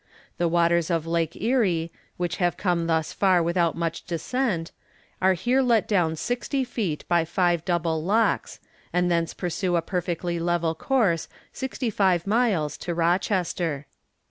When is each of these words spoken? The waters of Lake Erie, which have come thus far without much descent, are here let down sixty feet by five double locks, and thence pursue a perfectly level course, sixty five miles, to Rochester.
The 0.39 0.47
waters 0.47 0.89
of 0.89 1.05
Lake 1.05 1.35
Erie, 1.39 1.91
which 2.17 2.37
have 2.37 2.57
come 2.57 2.87
thus 2.87 3.13
far 3.13 3.43
without 3.43 3.77
much 3.77 4.03
descent, 4.05 4.71
are 5.21 5.33
here 5.33 5.61
let 5.61 5.87
down 5.87 6.15
sixty 6.15 6.63
feet 6.63 7.07
by 7.07 7.23
five 7.23 7.63
double 7.65 8.03
locks, 8.03 8.59
and 8.91 9.11
thence 9.11 9.35
pursue 9.35 9.75
a 9.75 9.81
perfectly 9.83 10.39
level 10.39 10.73
course, 10.73 11.29
sixty 11.53 11.91
five 11.91 12.25
miles, 12.25 12.77
to 12.79 12.95
Rochester. 12.95 13.85